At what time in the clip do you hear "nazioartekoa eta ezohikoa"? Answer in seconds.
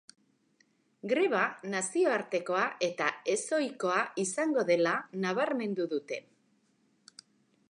1.73-4.01